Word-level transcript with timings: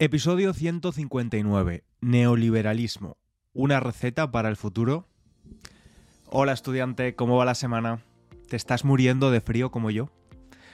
Episodio 0.00 0.52
159. 0.52 1.84
Neoliberalismo. 2.00 3.16
¿Una 3.52 3.78
receta 3.78 4.32
para 4.32 4.48
el 4.48 4.56
futuro? 4.56 5.06
Hola 6.26 6.52
estudiante, 6.52 7.14
¿cómo 7.14 7.36
va 7.36 7.44
la 7.44 7.54
semana? 7.54 8.00
¿Te 8.48 8.56
estás 8.56 8.84
muriendo 8.84 9.30
de 9.30 9.40
frío 9.40 9.70
como 9.70 9.92
yo? 9.92 10.10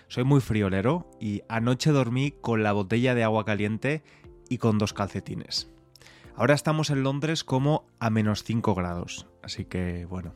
Soy 0.08 0.24
muy 0.24 0.40
friolero 0.40 1.10
y 1.20 1.42
anoche 1.50 1.90
dormí 1.90 2.30
con 2.30 2.62
la 2.62 2.72
botella 2.72 3.14
de 3.14 3.22
agua 3.22 3.44
caliente 3.44 4.02
y 4.48 4.56
con 4.56 4.78
dos 4.78 4.94
calcetines. 4.94 5.70
Ahora 6.34 6.54
estamos 6.54 6.88
en 6.88 7.02
Londres 7.02 7.44
como 7.44 7.84
a 7.98 8.08
menos 8.08 8.42
5 8.42 8.74
grados, 8.74 9.26
así 9.42 9.66
que 9.66 10.06
bueno. 10.06 10.34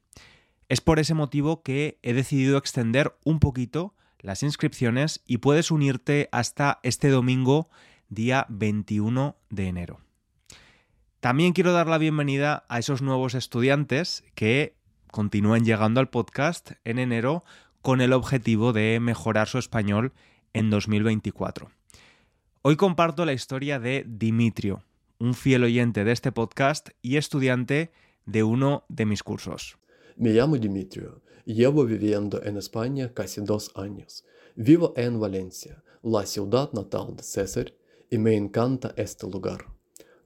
Es 0.71 0.81
por 0.81 0.99
ese 0.99 1.13
motivo 1.13 1.63
que 1.63 1.99
he 2.01 2.15
decidido 2.15 2.57
extender 2.57 3.19
un 3.23 3.39
poquito 3.39 3.95
las 4.19 4.43
inscripciones 4.43 5.21
y 5.27 5.37
puedes 5.39 5.71
unirte 5.71 6.31
hasta 6.33 6.81
este 6.83 7.11
domingo 7.11 7.69
día 8.09 8.47
21 8.49 9.37
de 9.51 9.67
enero. 9.69 10.01
También 11.21 11.53
quiero 11.53 11.73
dar 11.73 11.89
la 11.89 11.99
bienvenida 11.99 12.65
a 12.69 12.79
esos 12.79 13.03
nuevos 13.03 13.35
estudiantes 13.35 14.25
que 14.35 14.77
continúen 15.11 15.65
llegando 15.65 16.01
al 16.01 16.11
podcast 16.11 16.73
en 16.85 16.99
enero 16.99 17.45
con 17.83 18.01
el 18.01 18.13
objetivo 18.13 18.73
de 18.73 19.01
mejorar 19.01 19.49
su 19.49 19.59
español 19.59 20.13
en 20.53 20.71
2024. 20.71 21.71
Hoy 22.63 22.77
comparto 22.77 23.25
la 23.25 23.33
historia 23.33 23.79
de 23.81 24.05
Dimitrio, 24.07 24.83
un 25.19 25.35
fiel 25.35 25.65
oyente 25.65 26.05
de 26.05 26.13
este 26.13 26.33
podcast 26.33 26.91
y 27.03 27.17
estudiante 27.17 27.91
de 28.27 28.43
uno 28.43 28.85
de 28.89 29.07
mis 29.07 29.23
cursos. 29.23 29.79
Me 30.17 30.31
llamo 30.31 30.57
Dimitrio, 30.57 31.23
llevo 31.45 31.85
viviendo 31.85 32.43
en 32.43 32.57
España 32.57 33.13
casi 33.15 33.41
dos 33.41 33.73
años. 33.75 34.25
Vivo 34.55 34.93
en 34.97 35.19
Valencia, 35.19 35.83
la 36.03 36.27
ciudad 36.27 36.73
natal 36.73 37.17
de 37.17 37.23
César, 37.23 37.73
y 38.11 38.19
me 38.19 38.35
encanta 38.35 38.93
este 38.97 39.27
lugar. 39.27 39.67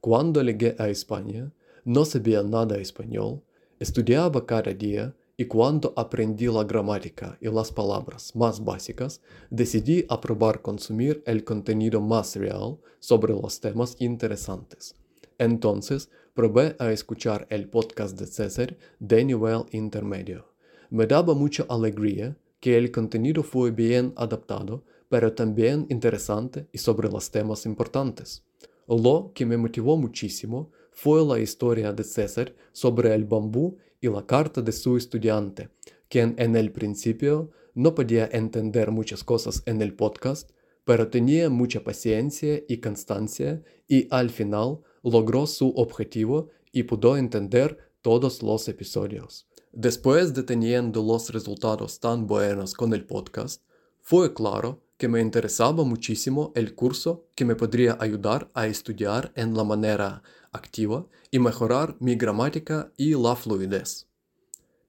Cuando 0.01 0.43
llegué 0.43 0.75
a 0.79 0.89
España, 0.89 1.53
no 1.85 2.05
sabía 2.05 2.43
nada 2.43 2.77
español, 2.77 3.43
estudiaba 3.79 4.47
cada 4.47 4.73
día 4.73 5.15
y 5.37 5.47
cuando 5.47 5.93
aprendí 5.97 6.47
la 6.47 6.65
gramática 6.65 7.39
y 7.41 7.49
las 7.49 7.73
palabras 7.73 8.37
más 8.37 8.63
básicas, 8.63 9.21
decidí 9.51 10.05
aprobar 10.09 10.63
consumir 10.63 11.23
el 11.27 11.43
contenido 11.43 12.01
más 12.01 12.37
real 12.37 12.79
sobre 13.01 13.33
los 13.33 13.61
temas 13.61 13.97
interesantes. 13.99 14.95
Entonces, 15.39 16.11
probé 16.35 16.77
a 16.79 16.93
escuchar 16.93 17.47
el 17.51 17.69
podcast 17.69 18.19
de 18.19 18.27
César 18.27 18.77
de 19.01 19.25
nivel 19.25 19.65
intermedio. 19.73 20.47
Me 20.91 21.07
daba 21.07 21.35
mucha 21.35 21.65
alegría 21.69 22.37
que 22.61 22.79
el 22.79 22.93
contenido 22.93 23.43
fue 23.43 23.73
bien 23.73 24.13
adaptado 24.17 24.85
pero 25.13 25.35
también 25.35 25.85
interesante 25.91 26.69
y 26.73 26.79
sobre 26.79 27.11
los 27.11 27.31
temas 27.31 27.67
importantes. 27.67 28.47
Lo 28.89 29.31
que 29.35 29.45
me 29.45 29.59
motivó 29.59 29.99
muchísimo 29.99 30.71
fue 30.91 31.23
la 31.23 31.39
historia 31.39 31.93
de 31.93 32.03
César 32.03 32.55
sobre 32.73 33.15
el 33.15 33.27
bambú 33.27 33.77
y 34.01 34.09
la 34.09 34.25
carta 34.25 34.63
de 34.63 34.73
su 34.73 34.97
estudiante, 34.97 35.69
quien 36.09 36.35
en 36.39 36.57
el 36.57 36.73
principio 36.73 37.51
no 37.75 37.95
podía 37.95 38.27
entender 38.33 38.91
muchas 38.91 39.23
cosas 39.23 39.63
en 39.67 39.83
el 39.83 39.95
podcast, 39.95 40.51
pero 40.83 41.09
tenía 41.09 41.51
mucha 41.51 41.85
paciencia 41.85 42.63
y 42.67 42.79
constancia 42.79 43.63
y 43.87 44.09
al 44.11 44.31
final 44.31 44.79
logró 45.03 45.47
su 45.47 45.75
objetivo 45.77 46.49
y 46.73 46.85
pudo 46.85 47.19
entender 47.19 47.77
todos 48.01 48.43
los 48.43 48.67
episodios. 48.67 49.47
Después 49.73 50.33
de 50.33 50.43
teniendo 50.43 51.03
los 51.03 51.29
resultados 51.35 52.01
tan 52.01 52.27
buenos 52.27 52.73
con 52.73 52.95
el 52.95 53.05
podcast, 53.05 53.63
fue 54.01 54.33
claro 54.33 54.83
que 55.03 55.09
me 55.09 55.21
interesaba 55.21 55.83
muchísimo 55.83 56.53
el 56.55 56.77
curso 56.77 57.27
que 57.35 57.45
me 57.45 57.57
podría 57.57 57.97
ayudar 57.99 58.49
a 58.55 58.69
estudiar 58.69 59.33
en 59.35 59.53
la 59.57 59.65
manera 59.65 60.23
activa 60.53 61.09
y 61.33 61.41
mejorar 61.41 61.97
mi 61.99 62.15
gramática 62.15 62.93
y 62.97 63.11
la 63.21 63.35
fluidez. 63.35 64.07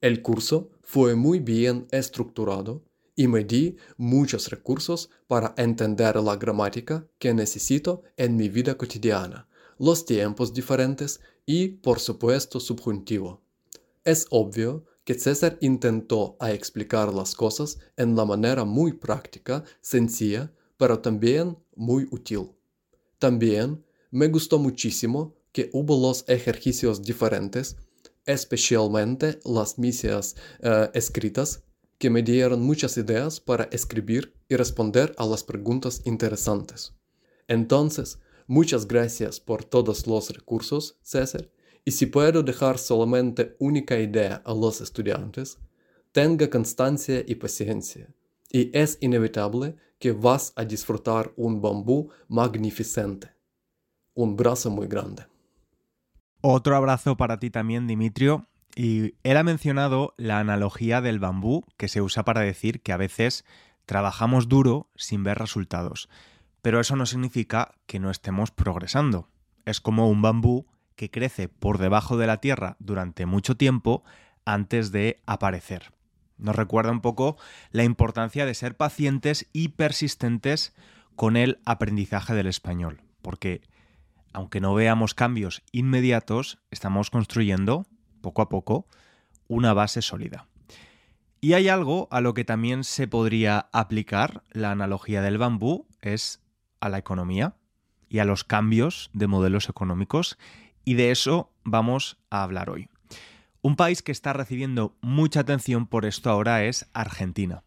El 0.01 0.21
curso 0.21 0.69
fue 0.83 1.15
muy 1.15 1.39
bien 1.39 1.87
estructurado 1.89 2.83
y 3.15 3.27
me 3.27 3.43
di 3.43 3.75
muchos 3.97 4.51
recursos 4.51 5.09
para 5.25 5.55
entender 5.57 6.15
la 6.17 6.35
gramática 6.35 7.07
que 7.17 7.33
necesito 7.33 8.03
en 8.15 8.35
mi 8.35 8.49
vida 8.49 8.77
cotidiana, 8.77 9.47
los 9.79 10.05
tiempos 10.05 10.53
diferentes 10.53 11.21
y, 11.47 11.69
por 11.69 11.99
supuesto, 11.99 12.59
subjuntivo. 12.59 13.41
Es 14.03 14.27
obvio 14.29 14.85
que 15.03 15.15
César 15.15 15.57
intentó 15.61 16.37
a 16.39 16.51
explicar 16.51 17.13
las 17.13 17.35
cosas 17.35 17.79
en 17.97 18.15
la 18.15 18.25
manera 18.25 18.63
muy 18.63 18.93
práctica, 18.93 19.63
sencilla, 19.81 20.51
pero 20.77 20.99
también 20.99 21.57
muy 21.75 22.07
útil. 22.11 22.51
También 23.19 23.83
me 24.11 24.27
gustó 24.27 24.59
muchísimo 24.59 25.35
que 25.51 25.69
hubo 25.73 25.99
los 25.99 26.23
ejercicios 26.27 27.01
diferentes, 27.01 27.77
especialmente 28.25 29.39
las 29.45 29.77
misas 29.77 30.35
eh, 30.59 30.89
escritas, 30.93 31.63
que 31.97 32.09
me 32.09 32.21
dieron 32.21 32.61
muchas 32.61 32.97
ideas 32.97 33.39
para 33.39 33.65
escribir 33.71 34.33
y 34.49 34.55
responder 34.55 35.13
a 35.17 35.25
las 35.25 35.43
preguntas 35.43 36.01
interesantes. 36.05 36.93
Entonces, 37.47 38.19
muchas 38.47 38.87
gracias 38.87 39.39
por 39.39 39.63
todos 39.63 40.05
los 40.07 40.29
recursos, 40.31 40.97
César, 41.01 41.49
y 41.85 41.91
si 41.91 42.05
puedo 42.05 42.43
dejar 42.43 42.77
solamente 42.77 43.55
única 43.59 43.99
idea 43.99 44.41
a 44.45 44.53
los 44.53 44.81
estudiantes, 44.81 45.59
tenga 46.11 46.49
constancia 46.49 47.23
y 47.25 47.35
paciencia, 47.35 48.07
y 48.51 48.69
es 48.77 48.97
inevitable 49.01 49.75
que 49.99 50.11
vas 50.11 50.53
a 50.55 50.65
disfrutar 50.65 51.33
un 51.35 51.61
bambú 51.61 52.09
magnificente. 52.27 53.31
Un 54.13 54.35
brazo 54.35 54.69
muy 54.69 54.87
grande. 54.87 55.25
Otro 56.41 56.75
abrazo 56.75 57.17
para 57.17 57.39
ti 57.39 57.49
también, 57.49 57.87
Dimitrio. 57.87 58.47
Y 58.75 59.15
él 59.23 59.37
ha 59.37 59.43
mencionado 59.43 60.13
la 60.17 60.39
analogía 60.39 60.99
del 60.99 61.19
bambú 61.19 61.63
que 61.77 61.87
se 61.87 62.01
usa 62.01 62.25
para 62.25 62.41
decir 62.41 62.81
que 62.81 62.91
a 62.91 62.97
veces 62.97 63.45
trabajamos 63.85 64.49
duro 64.49 64.89
sin 64.95 65.23
ver 65.23 65.37
resultados. 65.37 66.09
Pero 66.61 66.79
eso 66.79 66.95
no 66.95 67.05
significa 67.05 67.75
que 67.85 67.99
no 67.99 68.11
estemos 68.11 68.51
progresando. 68.51 69.29
Es 69.65 69.79
como 69.79 70.09
un 70.09 70.21
bambú 70.21 70.65
que 70.95 71.09
crece 71.09 71.49
por 71.49 71.77
debajo 71.77 72.17
de 72.17 72.27
la 72.27 72.37
tierra 72.37 72.75
durante 72.79 73.25
mucho 73.25 73.55
tiempo 73.55 74.03
antes 74.45 74.91
de 74.91 75.21
aparecer. 75.25 75.93
Nos 76.37 76.55
recuerda 76.55 76.91
un 76.91 77.01
poco 77.01 77.37
la 77.71 77.83
importancia 77.83 78.45
de 78.45 78.53
ser 78.53 78.75
pacientes 78.75 79.47
y 79.53 79.69
persistentes 79.69 80.73
con 81.15 81.37
el 81.37 81.59
aprendizaje 81.65 82.33
del 82.33 82.47
español, 82.47 83.01
porque 83.21 83.61
aunque 84.33 84.59
no 84.59 84.73
veamos 84.73 85.13
cambios 85.13 85.61
inmediatos, 85.71 86.59
estamos 86.71 87.11
construyendo, 87.11 87.85
poco 88.21 88.41
a 88.41 88.49
poco, 88.49 88.87
una 89.47 89.73
base 89.73 90.01
sólida. 90.01 90.47
Y 91.39 91.53
hay 91.53 91.67
algo 91.67 92.07
a 92.09 92.21
lo 92.21 92.33
que 92.33 92.45
también 92.45 92.83
se 92.83 93.07
podría 93.07 93.67
aplicar 93.71 94.43
la 94.51 94.71
analogía 94.71 95.21
del 95.21 95.37
bambú, 95.37 95.87
es 96.01 96.41
a 96.79 96.89
la 96.89 96.97
economía 96.97 97.55
y 98.09 98.19
a 98.19 98.25
los 98.25 98.43
cambios 98.43 99.09
de 99.13 99.27
modelos 99.27 99.69
económicos 99.69 100.37
y 100.85 100.95
de 100.95 101.11
eso 101.11 101.51
vamos 101.63 102.17
a 102.29 102.43
hablar 102.43 102.69
hoy. 102.69 102.89
Un 103.61 103.75
país 103.75 104.01
que 104.01 104.11
está 104.11 104.33
recibiendo 104.33 104.97
mucha 105.01 105.39
atención 105.39 105.87
por 105.87 106.05
esto 106.05 106.29
ahora 106.29 106.65
es 106.65 106.89
Argentina. 106.93 107.63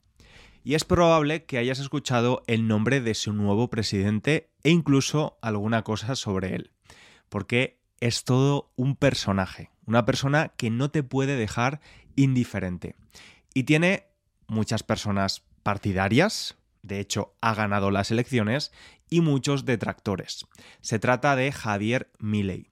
Y 0.62 0.74
es 0.74 0.84
probable 0.84 1.44
que 1.44 1.58
hayas 1.58 1.78
escuchado 1.78 2.42
el 2.46 2.66
nombre 2.66 3.00
de 3.00 3.14
su 3.14 3.32
nuevo 3.32 3.70
presidente 3.70 4.50
e 4.62 4.70
incluso 4.70 5.38
alguna 5.40 5.84
cosa 5.84 6.16
sobre 6.16 6.54
él. 6.54 6.72
Porque 7.28 7.80
es 8.00 8.24
todo 8.24 8.72
un 8.76 8.96
personaje, 8.96 9.70
una 9.86 10.04
persona 10.04 10.52
que 10.56 10.70
no 10.70 10.90
te 10.90 11.02
puede 11.02 11.36
dejar 11.36 11.80
indiferente. 12.16 12.96
Y 13.54 13.62
tiene 13.62 14.08
muchas 14.48 14.82
personas 14.82 15.44
partidarias, 15.62 16.58
de 16.82 17.00
hecho 17.00 17.34
ha 17.40 17.54
ganado 17.54 17.90
las 17.90 18.10
elecciones, 18.10 18.72
y 19.08 19.20
muchos 19.20 19.64
detractores. 19.64 20.46
Se 20.80 20.98
trata 20.98 21.36
de 21.36 21.52
Javier 21.52 22.10
Milei. 22.18 22.68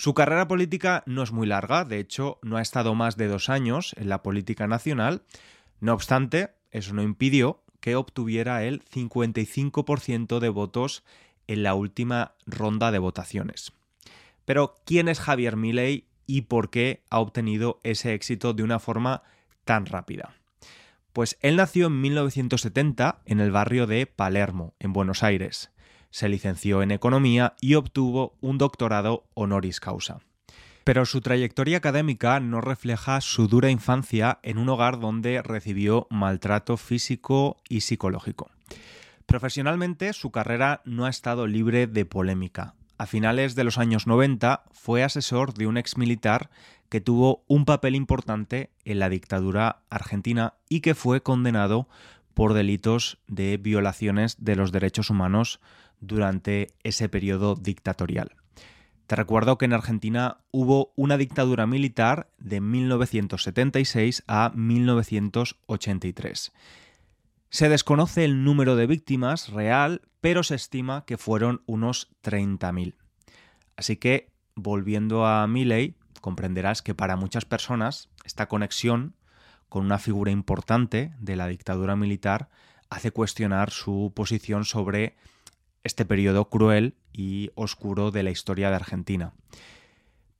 Su 0.00 0.14
carrera 0.14 0.48
política 0.48 1.02
no 1.04 1.22
es 1.22 1.30
muy 1.30 1.46
larga, 1.46 1.84
de 1.84 1.98
hecho 1.98 2.38
no 2.40 2.56
ha 2.56 2.62
estado 2.62 2.94
más 2.94 3.18
de 3.18 3.28
dos 3.28 3.50
años 3.50 3.94
en 3.98 4.08
la 4.08 4.22
política 4.22 4.66
nacional, 4.66 5.24
no 5.78 5.92
obstante, 5.92 6.54
eso 6.70 6.94
no 6.94 7.02
impidió 7.02 7.62
que 7.80 7.96
obtuviera 7.96 8.64
el 8.64 8.82
55% 8.82 10.38
de 10.38 10.48
votos 10.48 11.04
en 11.48 11.62
la 11.62 11.74
última 11.74 12.32
ronda 12.46 12.92
de 12.92 12.98
votaciones. 12.98 13.74
Pero, 14.46 14.76
¿quién 14.86 15.06
es 15.06 15.20
Javier 15.20 15.58
Milei 15.58 16.06
y 16.26 16.40
por 16.42 16.70
qué 16.70 17.02
ha 17.10 17.18
obtenido 17.18 17.78
ese 17.82 18.14
éxito 18.14 18.54
de 18.54 18.62
una 18.62 18.78
forma 18.78 19.22
tan 19.66 19.84
rápida? 19.84 20.34
Pues 21.12 21.36
él 21.42 21.56
nació 21.56 21.88
en 21.88 22.00
1970 22.00 23.20
en 23.26 23.38
el 23.38 23.50
barrio 23.50 23.86
de 23.86 24.06
Palermo, 24.06 24.72
en 24.78 24.94
Buenos 24.94 25.22
Aires. 25.22 25.70
Se 26.10 26.28
licenció 26.28 26.82
en 26.82 26.90
economía 26.90 27.54
y 27.60 27.74
obtuvo 27.74 28.36
un 28.40 28.58
doctorado 28.58 29.24
honoris 29.34 29.80
causa. 29.80 30.20
Pero 30.84 31.06
su 31.06 31.20
trayectoria 31.20 31.76
académica 31.76 32.40
no 32.40 32.60
refleja 32.60 33.20
su 33.20 33.46
dura 33.48 33.70
infancia 33.70 34.38
en 34.42 34.58
un 34.58 34.68
hogar 34.68 34.98
donde 34.98 35.42
recibió 35.42 36.06
maltrato 36.10 36.76
físico 36.76 37.58
y 37.68 37.82
psicológico. 37.82 38.50
Profesionalmente, 39.26 40.12
su 40.12 40.32
carrera 40.32 40.82
no 40.84 41.04
ha 41.04 41.10
estado 41.10 41.46
libre 41.46 41.86
de 41.86 42.04
polémica. 42.04 42.74
A 42.98 43.06
finales 43.06 43.54
de 43.54 43.64
los 43.64 43.78
años 43.78 44.06
90 44.06 44.64
fue 44.72 45.04
asesor 45.04 45.54
de 45.54 45.66
un 45.66 45.76
exmilitar 45.76 46.50
que 46.88 47.00
tuvo 47.00 47.44
un 47.46 47.64
papel 47.64 47.94
importante 47.94 48.70
en 48.84 48.98
la 48.98 49.08
dictadura 49.08 49.82
argentina 49.88 50.54
y 50.68 50.80
que 50.80 50.94
fue 50.94 51.22
condenado 51.22 51.88
por 52.34 52.52
delitos 52.52 53.18
de 53.28 53.56
violaciones 53.56 54.36
de 54.38 54.56
los 54.56 54.72
derechos 54.72 55.08
humanos 55.08 55.60
durante 56.00 56.68
ese 56.82 57.08
periodo 57.08 57.54
dictatorial. 57.54 58.32
Te 59.06 59.16
recuerdo 59.16 59.58
que 59.58 59.64
en 59.64 59.72
Argentina 59.72 60.38
hubo 60.52 60.92
una 60.94 61.16
dictadura 61.16 61.66
militar 61.66 62.30
de 62.38 62.60
1976 62.60 64.22
a 64.28 64.52
1983. 64.54 66.52
Se 67.48 67.68
desconoce 67.68 68.24
el 68.24 68.44
número 68.44 68.76
de 68.76 68.86
víctimas 68.86 69.48
real, 69.48 70.02
pero 70.20 70.44
se 70.44 70.54
estima 70.54 71.04
que 71.06 71.18
fueron 71.18 71.62
unos 71.66 72.08
30.000. 72.22 72.94
Así 73.76 73.96
que, 73.96 74.30
volviendo 74.54 75.26
a 75.26 75.44
Milley, 75.48 75.96
comprenderás 76.20 76.80
que 76.80 76.94
para 76.94 77.16
muchas 77.16 77.44
personas 77.44 78.10
esta 78.24 78.46
conexión 78.46 79.16
con 79.68 79.84
una 79.84 79.98
figura 79.98 80.30
importante 80.30 81.12
de 81.18 81.34
la 81.34 81.48
dictadura 81.48 81.96
militar 81.96 82.48
hace 82.90 83.10
cuestionar 83.10 83.70
su 83.70 84.12
posición 84.14 84.64
sobre 84.64 85.16
este 85.84 86.04
periodo 86.04 86.48
cruel 86.48 86.96
y 87.12 87.50
oscuro 87.54 88.10
de 88.10 88.22
la 88.22 88.30
historia 88.30 88.70
de 88.70 88.76
Argentina. 88.76 89.34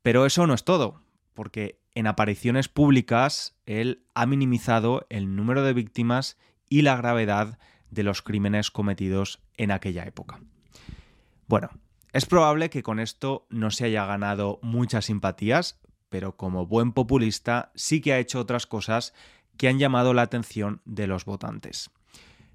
Pero 0.02 0.26
eso 0.26 0.46
no 0.46 0.54
es 0.54 0.64
todo, 0.64 1.02
porque 1.34 1.80
en 1.94 2.06
apariciones 2.06 2.68
públicas 2.68 3.56
él 3.66 4.04
ha 4.14 4.26
minimizado 4.26 5.06
el 5.10 5.34
número 5.34 5.62
de 5.62 5.72
víctimas 5.72 6.38
y 6.68 6.82
la 6.82 6.96
gravedad 6.96 7.58
de 7.90 8.02
los 8.02 8.22
crímenes 8.22 8.70
cometidos 8.70 9.40
en 9.56 9.70
aquella 9.70 10.04
época. 10.04 10.40
Bueno, 11.46 11.70
es 12.12 12.26
probable 12.26 12.70
que 12.70 12.82
con 12.82 13.00
esto 13.00 13.46
no 13.50 13.70
se 13.70 13.86
haya 13.86 14.06
ganado 14.06 14.58
muchas 14.62 15.06
simpatías, 15.06 15.80
pero 16.08 16.36
como 16.36 16.66
buen 16.66 16.92
populista 16.92 17.72
sí 17.74 18.00
que 18.00 18.12
ha 18.12 18.18
hecho 18.18 18.40
otras 18.40 18.66
cosas 18.66 19.14
que 19.56 19.68
han 19.68 19.78
llamado 19.78 20.14
la 20.14 20.22
atención 20.22 20.80
de 20.84 21.06
los 21.06 21.24
votantes. 21.24 21.90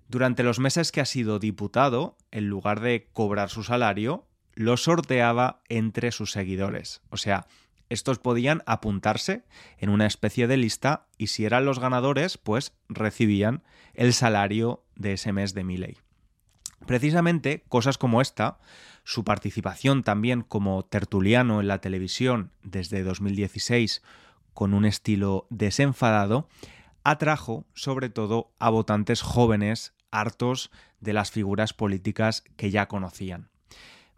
Durante 0.07 0.44
los 0.44 0.60
meses 0.60 0.92
que 0.92 1.02
ha 1.02 1.06
sido 1.06 1.40
diputado, 1.40 2.18
en 2.31 2.48
lugar 2.48 2.80
de 2.80 3.10
cobrar 3.12 3.50
su 3.50 3.63
salario, 3.63 4.28
lo 4.54 4.78
sorteaba 4.78 5.62
entre 5.68 6.12
sus 6.12 6.31
seguidores. 6.31 7.02
O 7.10 7.18
sea, 7.18 7.48
estos 7.90 8.19
podían 8.19 8.63
apuntarse 8.66 9.44
en 9.78 9.90
una 9.90 10.07
especie 10.07 10.48
de 10.48 10.57
lista 10.57 11.07
y 11.18 11.28
si 11.28 11.46
eran 11.46 11.66
los 11.66 11.80
ganadores, 11.80 12.38
pues 12.38 12.74
recibían 12.90 13.63
el 13.94 14.13
salario 14.13 14.84
de 14.96 15.13
ese 15.13 15.34
mes 15.34 15.54
de 15.54 15.63
Milley. 15.63 15.98
Precisamente 16.86 17.63
cosas 17.68 17.98
como 17.98 18.22
esta, 18.22 18.60
su 19.04 19.24
participación 19.24 20.04
también 20.04 20.42
como 20.42 20.84
tertuliano 20.84 21.62
en 21.62 21.68
la 21.68 21.80
televisión 21.80 22.51
desde 22.63 23.04
2016 23.04 24.01
con 24.54 24.74
un 24.74 24.86
estilo 24.86 25.48
desenfadado, 25.50 26.48
atrajo 27.04 27.66
sobre 27.74 28.10
todo 28.10 28.54
a 28.58 28.69
votantes 28.69 29.22
jóvenes 29.22 29.95
hartos 30.20 30.72
de 31.00 31.14
las 31.14 31.32
figuras 31.32 31.74
políticas 31.74 32.44
que 32.56 32.72
ya 32.72 32.88
conocían. 32.88 33.50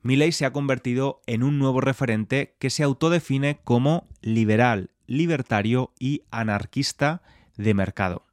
Milley 0.04 0.32
se 0.32 0.46
ha 0.46 0.54
convertido 0.54 1.22
en 1.26 1.44
un 1.44 1.60
nuevo 1.60 1.82
referente 1.82 2.56
que 2.60 2.70
se 2.70 2.84
autodefine 2.84 3.60
como 3.64 4.08
liberal, 4.22 4.92
libertario 5.06 5.92
y 6.00 6.24
anarquista 6.32 7.22
de 7.58 7.74
mercado. 7.74 8.26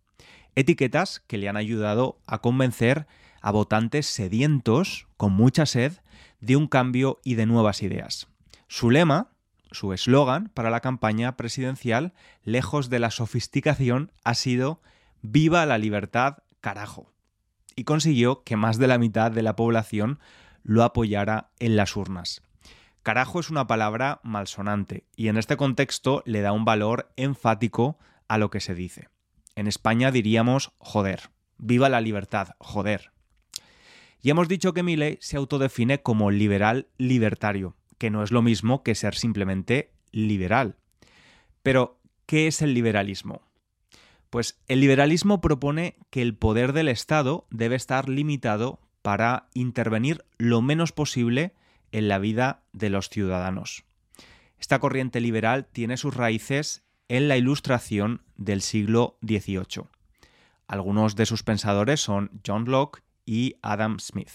Etiquetas 0.54 1.20
que 1.26 1.38
le 1.38 1.48
han 1.48 1.56
ayudado 1.56 2.18
a 2.26 2.38
convencer 2.38 3.06
a 3.40 3.50
votantes 3.50 4.06
sedientos, 4.06 5.08
con 5.16 5.32
mucha 5.32 5.66
sed, 5.66 5.92
de 6.40 6.56
un 6.56 6.68
cambio 6.68 7.20
y 7.24 7.34
de 7.34 7.46
nuevas 7.46 7.82
ideas. 7.82 8.28
Su 8.68 8.90
lema, 8.90 9.28
su 9.70 9.92
eslogan 9.92 10.50
para 10.54 10.70
la 10.70 10.80
campaña 10.80 11.36
presidencial, 11.36 12.12
lejos 12.44 12.88
de 12.88 13.00
la 13.00 13.10
sofisticación, 13.10 14.12
ha 14.22 14.34
sido 14.34 14.80
Viva 15.22 15.64
la 15.64 15.78
libertad, 15.78 16.38
carajo. 16.60 17.13
Y 17.76 17.84
consiguió 17.84 18.42
que 18.44 18.56
más 18.56 18.78
de 18.78 18.86
la 18.86 18.98
mitad 18.98 19.30
de 19.30 19.42
la 19.42 19.56
población 19.56 20.18
lo 20.62 20.82
apoyara 20.82 21.50
en 21.58 21.76
las 21.76 21.96
urnas. 21.96 22.42
Carajo 23.02 23.38
es 23.38 23.50
una 23.50 23.66
palabra 23.66 24.20
malsonante 24.22 25.04
y 25.14 25.28
en 25.28 25.36
este 25.36 25.56
contexto 25.56 26.22
le 26.24 26.40
da 26.40 26.52
un 26.52 26.64
valor 26.64 27.12
enfático 27.16 27.98
a 28.28 28.38
lo 28.38 28.50
que 28.50 28.60
se 28.60 28.74
dice. 28.74 29.08
En 29.56 29.66
España 29.66 30.10
diríamos 30.10 30.72
joder. 30.78 31.30
Viva 31.58 31.88
la 31.88 32.00
libertad, 32.00 32.48
joder. 32.58 33.12
Y 34.20 34.30
hemos 34.30 34.48
dicho 34.48 34.72
que 34.72 34.82
Milley 34.82 35.18
se 35.20 35.36
autodefine 35.36 36.00
como 36.00 36.30
liberal 36.30 36.88
libertario, 36.96 37.76
que 37.98 38.10
no 38.10 38.22
es 38.22 38.32
lo 38.32 38.40
mismo 38.40 38.82
que 38.82 38.94
ser 38.94 39.14
simplemente 39.14 39.92
liberal. 40.10 40.76
Pero, 41.62 42.00
¿qué 42.24 42.46
es 42.46 42.62
el 42.62 42.72
liberalismo? 42.72 43.42
Pues 44.34 44.58
el 44.66 44.80
liberalismo 44.80 45.40
propone 45.40 45.94
que 46.10 46.20
el 46.20 46.34
poder 46.34 46.72
del 46.72 46.88
Estado 46.88 47.46
debe 47.50 47.76
estar 47.76 48.08
limitado 48.08 48.80
para 49.00 49.46
intervenir 49.54 50.24
lo 50.38 50.60
menos 50.60 50.90
posible 50.90 51.54
en 51.92 52.08
la 52.08 52.18
vida 52.18 52.64
de 52.72 52.90
los 52.90 53.10
ciudadanos. 53.10 53.84
Esta 54.58 54.80
corriente 54.80 55.20
liberal 55.20 55.66
tiene 55.66 55.96
sus 55.96 56.16
raíces 56.16 56.82
en 57.06 57.28
la 57.28 57.36
Ilustración 57.36 58.22
del 58.36 58.60
siglo 58.60 59.18
XVIII. 59.22 59.84
Algunos 60.66 61.14
de 61.14 61.26
sus 61.26 61.44
pensadores 61.44 62.00
son 62.00 62.32
John 62.44 62.64
Locke 62.64 63.04
y 63.24 63.54
Adam 63.62 64.00
Smith. 64.00 64.32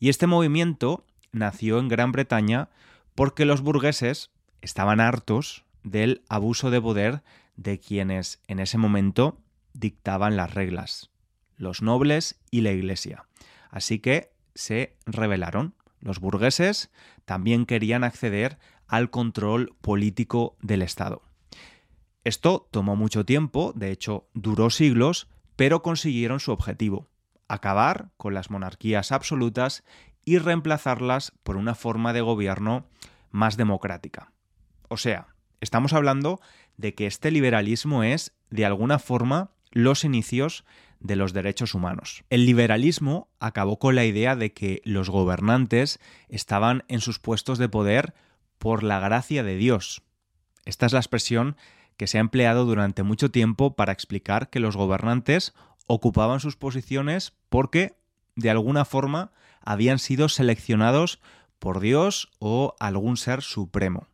Y 0.00 0.08
este 0.08 0.26
movimiento 0.26 1.04
nació 1.32 1.80
en 1.80 1.88
Gran 1.88 2.12
Bretaña 2.12 2.70
porque 3.14 3.44
los 3.44 3.60
burgueses 3.60 4.30
estaban 4.62 5.00
hartos 5.00 5.66
del 5.82 6.22
abuso 6.30 6.70
de 6.70 6.80
poder 6.80 7.22
de 7.58 7.80
quienes 7.80 8.40
en 8.46 8.60
ese 8.60 8.78
momento 8.78 9.42
dictaban 9.74 10.36
las 10.36 10.54
reglas, 10.54 11.10
los 11.56 11.82
nobles 11.82 12.40
y 12.50 12.62
la 12.62 12.70
Iglesia. 12.70 13.26
Así 13.70 13.98
que 13.98 14.32
se 14.54 14.96
rebelaron. 15.04 15.74
Los 16.00 16.20
burgueses 16.20 16.90
también 17.24 17.66
querían 17.66 18.04
acceder 18.04 18.58
al 18.86 19.10
control 19.10 19.76
político 19.80 20.56
del 20.62 20.82
Estado. 20.82 21.22
Esto 22.22 22.68
tomó 22.70 22.94
mucho 22.94 23.24
tiempo, 23.24 23.72
de 23.74 23.90
hecho 23.90 24.28
duró 24.34 24.70
siglos, 24.70 25.28
pero 25.56 25.82
consiguieron 25.82 26.38
su 26.38 26.52
objetivo, 26.52 27.08
acabar 27.48 28.10
con 28.16 28.34
las 28.34 28.50
monarquías 28.50 29.10
absolutas 29.10 29.82
y 30.24 30.38
reemplazarlas 30.38 31.32
por 31.42 31.56
una 31.56 31.74
forma 31.74 32.12
de 32.12 32.20
gobierno 32.20 32.86
más 33.30 33.56
democrática. 33.56 34.32
O 34.88 34.96
sea, 34.96 35.34
estamos 35.60 35.92
hablando 35.92 36.40
de 36.78 36.94
que 36.94 37.06
este 37.06 37.30
liberalismo 37.30 38.02
es, 38.02 38.32
de 38.48 38.64
alguna 38.64 38.98
forma, 38.98 39.50
los 39.70 40.04
inicios 40.04 40.64
de 41.00 41.16
los 41.16 41.32
derechos 41.32 41.74
humanos. 41.74 42.24
El 42.30 42.46
liberalismo 42.46 43.28
acabó 43.38 43.78
con 43.78 43.94
la 43.94 44.04
idea 44.04 44.34
de 44.34 44.52
que 44.52 44.80
los 44.84 45.10
gobernantes 45.10 46.00
estaban 46.28 46.84
en 46.88 47.00
sus 47.00 47.18
puestos 47.18 47.58
de 47.58 47.68
poder 47.68 48.14
por 48.58 48.82
la 48.82 48.98
gracia 48.98 49.42
de 49.42 49.56
Dios. 49.56 50.02
Esta 50.64 50.86
es 50.86 50.92
la 50.92 50.98
expresión 51.00 51.56
que 51.96 52.06
se 52.06 52.18
ha 52.18 52.20
empleado 52.20 52.64
durante 52.64 53.02
mucho 53.02 53.30
tiempo 53.30 53.74
para 53.74 53.92
explicar 53.92 54.50
que 54.50 54.60
los 54.60 54.76
gobernantes 54.76 55.54
ocupaban 55.86 56.40
sus 56.40 56.56
posiciones 56.56 57.32
porque, 57.48 57.96
de 58.36 58.50
alguna 58.50 58.84
forma, 58.84 59.32
habían 59.60 59.98
sido 59.98 60.28
seleccionados 60.28 61.20
por 61.58 61.80
Dios 61.80 62.30
o 62.38 62.76
algún 62.78 63.16
ser 63.16 63.42
supremo. 63.42 64.06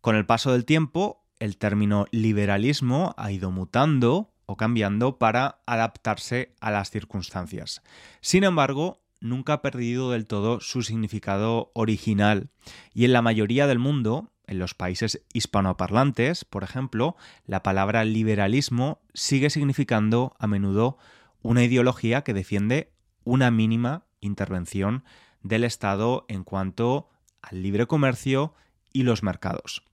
Con 0.00 0.16
el 0.16 0.26
paso 0.26 0.52
del 0.52 0.64
tiempo, 0.64 1.24
el 1.40 1.56
término 1.56 2.06
liberalismo 2.12 3.14
ha 3.16 3.32
ido 3.32 3.50
mutando 3.50 4.30
o 4.46 4.56
cambiando 4.56 5.18
para 5.18 5.60
adaptarse 5.66 6.54
a 6.60 6.70
las 6.70 6.90
circunstancias. 6.90 7.82
Sin 8.20 8.44
embargo, 8.44 9.00
nunca 9.20 9.54
ha 9.54 9.62
perdido 9.62 10.10
del 10.10 10.26
todo 10.26 10.60
su 10.60 10.82
significado 10.82 11.70
original 11.74 12.50
y 12.94 13.04
en 13.04 13.12
la 13.12 13.22
mayoría 13.22 13.66
del 13.66 13.78
mundo, 13.78 14.30
en 14.46 14.58
los 14.58 14.74
países 14.74 15.22
hispanoparlantes, 15.32 16.44
por 16.44 16.64
ejemplo, 16.64 17.16
la 17.46 17.62
palabra 17.62 18.04
liberalismo 18.04 19.00
sigue 19.14 19.50
significando 19.50 20.34
a 20.38 20.46
menudo 20.46 20.98
una 21.42 21.64
ideología 21.64 22.22
que 22.22 22.34
defiende 22.34 22.92
una 23.24 23.50
mínima 23.50 24.04
intervención 24.20 25.04
del 25.42 25.64
Estado 25.64 26.26
en 26.28 26.44
cuanto 26.44 27.08
al 27.40 27.62
libre 27.62 27.86
comercio 27.86 28.54
y 28.92 29.04
los 29.04 29.22
mercados. 29.22 29.84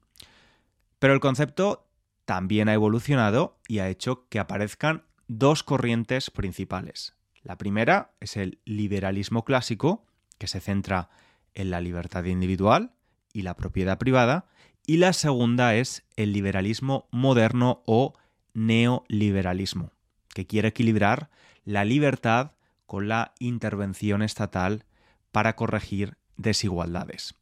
Pero 0.99 1.13
el 1.13 1.19
concepto 1.19 1.87
también 2.25 2.69
ha 2.69 2.73
evolucionado 2.73 3.59
y 3.67 3.79
ha 3.79 3.89
hecho 3.89 4.27
que 4.29 4.39
aparezcan 4.39 5.03
dos 5.27 5.63
corrientes 5.63 6.29
principales. 6.31 7.15
La 7.43 7.57
primera 7.57 8.11
es 8.19 8.37
el 8.37 8.59
liberalismo 8.65 9.45
clásico, 9.45 10.05
que 10.37 10.47
se 10.47 10.59
centra 10.59 11.09
en 11.53 11.69
la 11.69 11.81
libertad 11.81 12.25
individual 12.25 12.91
y 13.33 13.43
la 13.43 13.55
propiedad 13.55 13.97
privada, 13.97 14.47
y 14.85 14.97
la 14.97 15.13
segunda 15.13 15.75
es 15.75 16.03
el 16.15 16.33
liberalismo 16.33 17.07
moderno 17.11 17.83
o 17.85 18.13
neoliberalismo, 18.53 19.91
que 20.33 20.47
quiere 20.47 20.69
equilibrar 20.69 21.29
la 21.63 21.85
libertad 21.85 22.53
con 22.85 23.07
la 23.07 23.33
intervención 23.39 24.21
estatal 24.21 24.85
para 25.31 25.55
corregir 25.55 26.17
desigualdades. 26.37 27.35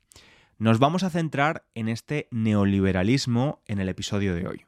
Nos 0.58 0.80
vamos 0.80 1.04
a 1.04 1.10
centrar 1.10 1.66
en 1.76 1.90
este 1.90 2.30
neoliberalismo 2.32 3.62
en 3.68 3.80
el 3.80 3.90
episodio 3.90 4.34
de 4.34 4.48
hoy. 4.48 4.66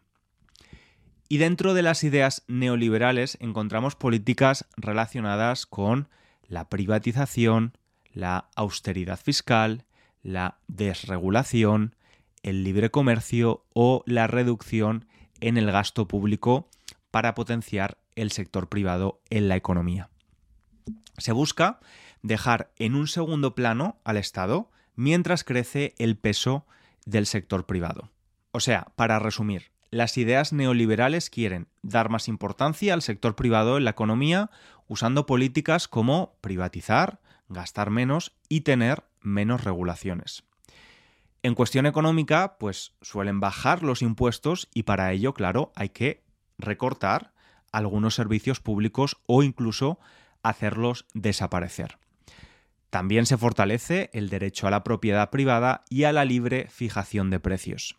Y 1.29 1.37
dentro 1.37 1.73
de 1.73 1.81
las 1.81 2.03
ideas 2.03 2.43
neoliberales 2.47 3.37
encontramos 3.39 3.95
políticas 3.95 4.65
relacionadas 4.75 5.65
con 5.65 6.09
la 6.45 6.67
privatización, 6.67 7.77
la 8.11 8.49
austeridad 8.55 9.17
fiscal, 9.17 9.85
la 10.23 10.59
desregulación, 10.67 11.95
el 12.43 12.65
libre 12.65 12.91
comercio 12.91 13.65
o 13.73 14.03
la 14.05 14.27
reducción 14.27 15.05
en 15.39 15.55
el 15.57 15.71
gasto 15.71 16.05
público 16.05 16.69
para 17.11 17.33
potenciar 17.33 17.97
el 18.15 18.31
sector 18.31 18.67
privado 18.67 19.21
en 19.29 19.47
la 19.47 19.55
economía. 19.55 20.09
Se 21.17 21.31
busca 21.31 21.79
dejar 22.23 22.71
en 22.77 22.93
un 22.95 23.07
segundo 23.07 23.55
plano 23.55 24.01
al 24.03 24.17
Estado 24.17 24.69
mientras 24.97 25.45
crece 25.45 25.95
el 25.97 26.17
peso 26.17 26.65
del 27.05 27.25
sector 27.25 27.65
privado. 27.65 28.11
O 28.51 28.59
sea, 28.59 28.87
para 28.97 29.19
resumir, 29.19 29.71
las 29.89 30.17
ideas 30.17 30.51
neoliberales 30.51 31.29
quieren 31.29 31.69
dar 31.81 32.09
más 32.09 32.27
importancia 32.27 32.93
al 32.93 33.01
sector 33.01 33.35
privado 33.35 33.77
en 33.77 33.85
la 33.85 33.91
economía 33.91 34.49
usando 34.87 35.25
políticas 35.25 35.87
como 35.87 36.35
privatizar, 36.41 37.21
gastar 37.47 37.89
menos 37.89 38.33
y 38.49 38.61
tener 38.61 39.05
menos 39.21 39.63
regulaciones. 39.63 40.43
En 41.43 41.55
cuestión 41.55 41.85
económica, 41.85 42.57
pues 42.57 42.93
suelen 43.01 43.39
bajar 43.39 43.83
los 43.83 44.01
impuestos 44.01 44.67
y 44.73 44.83
para 44.83 45.11
ello, 45.13 45.33
claro, 45.33 45.71
hay 45.75 45.89
que 45.89 46.23
recortar 46.57 47.33
algunos 47.71 48.15
servicios 48.15 48.59
públicos 48.59 49.17
o 49.27 49.43
incluso 49.43 49.99
hacerlos 50.41 51.05
desaparecer. 51.13 51.99
También 52.89 53.25
se 53.25 53.37
fortalece 53.37 54.09
el 54.13 54.29
derecho 54.29 54.67
a 54.67 54.71
la 54.71 54.83
propiedad 54.83 55.29
privada 55.29 55.83
y 55.89 56.03
a 56.03 56.13
la 56.13 56.25
libre 56.25 56.67
fijación 56.69 57.29
de 57.29 57.39
precios. 57.39 57.95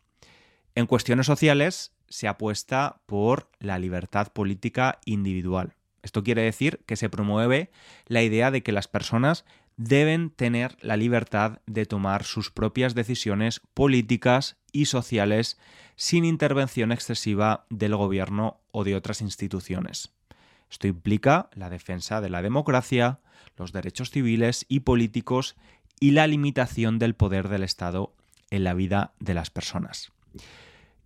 En 0.75 0.87
cuestiones 0.87 1.27
sociales 1.27 1.93
se 2.09 2.29
apuesta 2.29 3.01
por 3.07 3.51
la 3.59 3.79
libertad 3.79 4.33
política 4.33 4.99
individual. 5.05 5.75
Esto 6.03 6.23
quiere 6.23 6.43
decir 6.43 6.81
que 6.87 6.97
se 6.97 7.11
promueve 7.11 7.71
la 8.07 8.23
idea 8.23 8.51
de 8.51 8.63
que 8.63 8.73
las 8.73 8.89
personas 8.89 9.45
deben 9.77 10.31
tener 10.31 10.77
la 10.81 10.97
libertad 10.97 11.61
de 11.67 11.87
tomar 11.87 12.25
sus 12.25 12.51
propias 12.51 12.95
decisiones 12.95 13.61
políticas 13.75 14.57
y 14.73 14.87
sociales 14.87 15.59
sin 15.97 16.25
intervención 16.25 16.93
excesiva 16.93 17.67
del 17.71 17.97
gobierno 17.97 18.61
o 18.71 18.85
de 18.85 18.95
otras 18.95 19.21
instituciones. 19.21 20.13
Esto 20.71 20.87
implica 20.87 21.49
la 21.55 21.71
defensa 21.71 22.21
de 22.21 22.31
la 22.31 22.43
democracia, 22.43 23.21
los 23.57 23.73
derechos 23.73 24.11
civiles 24.11 24.67
y 24.69 24.81
políticos 24.81 25.57
y 26.01 26.13
la 26.13 26.27
limitación 26.27 26.99
del 26.99 27.15
poder 27.15 27.49
del 27.49 27.63
Estado 27.63 28.15
en 28.51 28.65
la 28.65 28.75
vida 28.75 29.13
de 29.19 29.35
las 29.35 29.51
personas. 29.51 30.13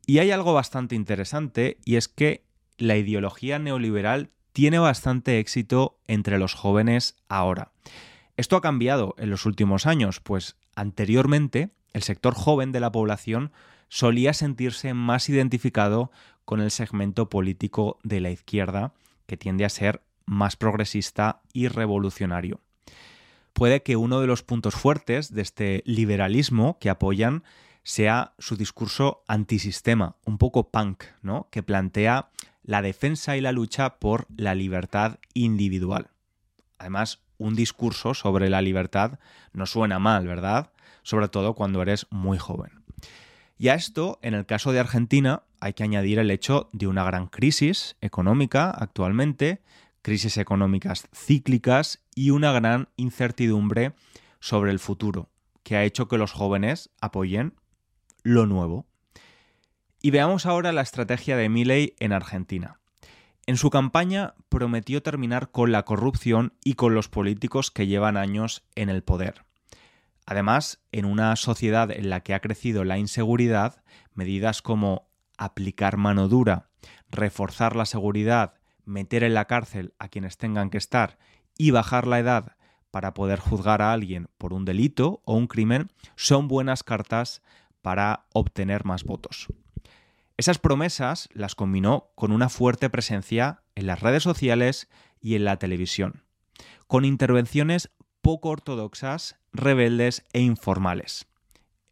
Y 0.07 0.19
hay 0.19 0.31
algo 0.31 0.53
bastante 0.53 0.95
interesante 0.95 1.79
y 1.85 1.97
es 1.97 2.09
que 2.09 2.45
la 2.77 2.97
ideología 2.97 3.59
neoliberal 3.59 4.31
tiene 4.53 4.79
bastante 4.79 5.39
éxito 5.39 5.99
entre 6.07 6.39
los 6.39 6.55
jóvenes 6.55 7.17
ahora. 7.29 7.73
Esto 8.37 8.57
ha 8.57 8.61
cambiado 8.61 9.15
en 9.19 9.31
los 9.31 9.47
últimos 9.47 9.87
años, 9.87 10.21
pues 10.21 10.57
anteriormente 10.75 11.71
el 11.93 12.03
sector 12.03 12.35
joven 12.35 12.73
de 12.73 12.81
la 12.81 12.93
población 12.93 13.53
solía 13.89 14.33
sentirse 14.33 14.95
más 14.95 15.29
identificado 15.29 16.11
con 16.45 16.61
el 16.61 16.71
segmento 16.71 17.29
político 17.29 17.99
de 18.03 18.21
la 18.21 18.31
izquierda, 18.31 18.95
que 19.33 19.39
tiende 19.39 19.65
a 19.65 19.71
ser 19.71 20.03
más 20.27 20.57
progresista 20.57 21.41
y 21.55 21.69
revolucionario. 21.69 22.61
Puede 23.55 23.83
que 23.83 23.97
uno 23.97 24.21
de 24.21 24.27
los 24.27 24.43
puntos 24.43 24.75
fuertes 24.75 25.33
de 25.33 25.41
este 25.41 25.83
liberalismo 25.87 26.77
que 26.79 26.91
apoyan 26.91 27.43
sea 27.83 28.35
su 28.39 28.59
discurso 28.59 29.25
antisistema, 29.27 30.17
un 30.27 30.37
poco 30.37 30.69
punk, 30.69 31.05
¿no? 31.23 31.49
que 31.51 31.63
plantea 31.63 32.29
la 32.63 32.83
defensa 32.83 33.35
y 33.39 33.41
la 33.41 33.53
lucha 33.53 33.99
por 33.99 34.27
la 34.37 34.55
libertad 34.55 35.19
individual. 35.33 36.11
Además, 36.77 37.23
un 37.39 37.55
discurso 37.55 38.13
sobre 38.13 38.51
la 38.51 38.61
libertad 38.61 39.19
no 39.55 39.65
suena 39.65 39.99
mal, 39.99 40.27
¿verdad? 40.27 40.73
Sobre 41.05 41.29
todo 41.29 41.55
cuando 41.55 41.81
eres 41.81 42.07
muy 42.11 42.37
joven. 42.37 42.85
Y 43.57 43.69
a 43.69 43.77
esto, 43.77 44.19
en 44.21 44.35
el 44.35 44.45
caso 44.45 44.73
de 44.73 44.81
Argentina, 44.81 45.45
hay 45.63 45.75
que 45.75 45.85
añadir 45.85 46.19
el 46.19 46.33
hecho 46.33 46.69
de 46.73 46.89
una 46.89 47.05
gran 47.05 47.29
crisis 47.29 47.97
económica 48.01 48.69
actualmente, 48.69 49.63
crisis 50.03 50.37
económicas 50.37 51.09
cíclicas 51.15 52.03
y 52.17 52.31
una 52.31 52.51
gran 52.51 52.89
incertidumbre 52.97 53.93
sobre 54.41 54.73
el 54.73 54.81
futuro, 54.81 55.31
que 55.63 55.77
ha 55.77 55.85
hecho 55.85 56.09
que 56.09 56.19
los 56.19 56.33
jóvenes 56.33 56.91
apoyen 57.01 57.55
lo 58.25 58.47
nuevo. 58.47 58.87
Y 60.01 60.11
veamos 60.11 60.47
ahora 60.47 60.73
la 60.73 60.83
estrategia 60.83 61.37
de 61.37 61.49
Milley 61.49 61.95
en 62.01 62.13
Argentina. 62.13 62.81
En 63.47 63.57
su 63.57 63.71
campaña 63.71 64.35
prometió 64.49 65.01
terminar 65.01 65.53
con 65.53 65.71
la 65.71 65.85
corrupción 65.85 66.55
y 66.65 66.75
con 66.75 66.97
los 66.97 67.09
políticos 67.09 67.71
que 67.71 67.87
llevan 67.87 68.17
años 68.17 68.65
en 68.75 68.89
el 68.89 69.05
poder. 69.05 69.45
Además, 70.27 70.81
en 70.91 71.05
una 71.05 71.37
sociedad 71.37 71.93
en 71.93 72.11
la 72.11 72.21
que 72.21 72.35
ha 72.35 72.41
crecido 72.41 72.83
la 72.83 72.99
inseguridad, 72.99 73.85
medidas 74.15 74.61
como 74.61 75.12
aplicar 75.39 75.97
mano 75.97 76.29
dura, 76.29 76.71
reforzar 77.11 77.77
la 77.77 77.87
seguridad, 77.87 78.55
meter 78.85 79.23
en 79.25 79.35
la 79.35 79.47
cárcel 79.47 79.95
a 79.99 80.09
quienes 80.09 80.37
tengan 80.37 80.71
que 80.71 80.79
estar 80.79 81.19
y 81.57 81.71
bajar 81.71 82.07
la 82.07 82.19
edad 82.19 82.57
para 82.91 83.15
poder 83.15 83.41
juzgar 83.41 83.83
a 83.83 83.93
alguien 83.93 84.29
por 84.39 84.53
un 84.53 84.65
delito 84.65 85.23
o 85.25 85.35
un 85.35 85.47
crimen 85.47 85.91
son 86.17 86.49
buenas 86.49 86.83
cartas 86.83 87.43
para 87.81 88.27
obtener 88.33 88.85
más 88.85 89.05
votos. 89.05 89.49
Esas 90.37 90.59
promesas 90.59 91.29
las 91.33 91.55
combinó 91.55 92.11
con 92.15 92.33
una 92.33 92.49
fuerte 92.49 92.91
presencia 92.91 93.63
en 93.75 93.87
las 93.87 94.01
redes 94.01 94.23
sociales 94.23 94.89
y 95.21 95.35
en 95.35 95.45
la 95.45 95.59
televisión, 95.59 96.25
con 96.87 97.05
intervenciones 97.05 97.91
poco 98.23 98.51
ortodoxas, 98.51 99.37
rebeldes 99.53 100.25
e 100.33 100.41
informales. 100.41 101.27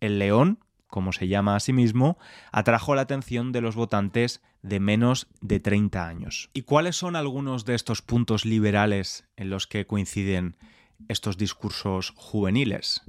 El 0.01 0.19
león, 0.19 0.65
como 0.91 1.13
se 1.13 1.29
llama 1.29 1.57
a 1.57 1.61
sí 1.61 1.73
mismo, 1.73 2.19
atrajo 2.53 2.95
la 2.95 3.03
atención 3.03 3.53
de 3.53 3.61
los 3.61 3.77
votantes 3.77 4.43
de 4.63 4.81
menos 4.81 5.29
de 5.41 5.61
30 5.61 6.07
años. 6.07 6.51
¿Y 6.53 6.63
cuáles 6.63 6.97
son 6.97 7.17
algunos 7.17 7.65
de 7.65 7.75
estos 7.75 8.03
puntos 8.03 8.45
liberales 8.45 9.29
en 9.37 9.51
los 9.51 9.67
que 9.67 9.87
coinciden 9.87 10.57
estos 11.09 11.37
discursos 11.37 12.13
juveniles? 12.17 13.03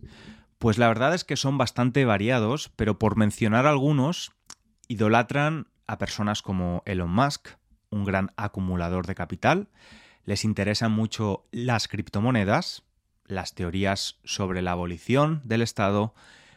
Pues 0.59 0.77
la 0.77 0.87
verdad 0.87 1.13
es 1.13 1.23
que 1.23 1.37
son 1.37 1.57
bastante 1.57 2.05
variados, 2.05 2.71
pero 2.75 2.99
por 2.99 3.17
mencionar 3.17 3.65
algunos, 3.65 4.31
idolatran 4.87 5.67
a 5.87 5.97
personas 5.97 6.41
como 6.41 6.83
Elon 6.85 7.11
Musk, 7.11 7.49
un 7.89 8.05
gran 8.05 8.31
acumulador 8.37 9.07
de 9.07 9.15
capital, 9.15 9.69
les 10.23 10.45
interesan 10.45 10.91
mucho 10.91 11.47
las 11.51 11.87
criptomonedas, 11.87 12.83
las 13.25 13.55
teorías 13.55 14.19
sobre 14.23 14.61
la 14.61 14.71
abolición 14.71 15.41
del 15.43 15.61
Estado, 15.61 16.13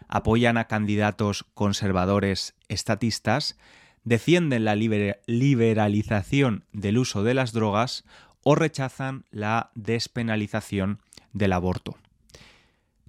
apoyan 0.09 0.57
a 0.57 0.67
candidatos 0.67 1.45
conservadores 1.55 2.55
estatistas, 2.69 3.57
defienden 4.05 4.65
la 4.65 4.77
liberalización 4.77 6.65
del 6.73 6.99
uso 6.99 7.23
de 7.23 7.35
las 7.35 7.53
drogas 7.53 8.05
o 8.43 8.55
rechazan 8.55 9.25
la 9.31 9.71
despenalización 9.75 11.01
del 11.33 11.53
aborto. 11.53 11.97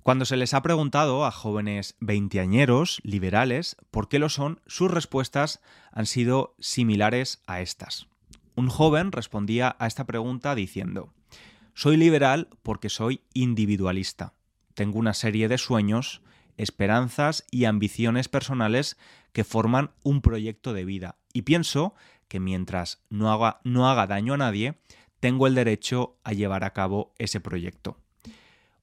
Cuando 0.01 0.25
se 0.25 0.37
les 0.37 0.53
ha 0.53 0.61
preguntado 0.61 1.25
a 1.25 1.31
jóvenes 1.31 1.95
veinteañeros 1.99 2.99
liberales 3.03 3.75
por 3.89 4.07
qué 4.07 4.19
lo 4.19 4.29
son, 4.29 4.61
sus 4.67 4.91
respuestas 4.91 5.61
han 5.91 6.05
sido 6.05 6.55
similares 6.59 7.41
a 7.47 7.61
estas. 7.61 8.07
Un 8.55 8.69
joven 8.69 9.11
respondía 9.11 9.75
a 9.79 9.87
esta 9.87 10.05
pregunta 10.05 10.53
diciendo, 10.53 11.11
soy 11.73 11.97
liberal 11.97 12.47
porque 12.63 12.89
soy 12.89 13.21
individualista. 13.33 14.33
Tengo 14.75 14.99
una 14.99 15.13
serie 15.13 15.47
de 15.47 15.57
sueños, 15.57 16.21
esperanzas 16.57 17.45
y 17.51 17.65
ambiciones 17.65 18.27
personales 18.27 18.97
que 19.33 19.43
forman 19.43 19.91
un 20.03 20.21
proyecto 20.21 20.73
de 20.73 20.85
vida 20.85 21.17
y 21.33 21.43
pienso 21.43 21.93
que 22.27 22.39
mientras 22.39 23.03
no 23.09 23.31
haga, 23.31 23.59
no 23.63 23.89
haga 23.89 24.07
daño 24.07 24.33
a 24.33 24.37
nadie, 24.37 24.75
tengo 25.19 25.47
el 25.47 25.55
derecho 25.55 26.17
a 26.23 26.33
llevar 26.33 26.63
a 26.63 26.73
cabo 26.73 27.13
ese 27.17 27.39
proyecto. 27.39 27.97